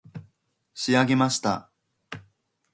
[0.73, 1.69] 仕上げました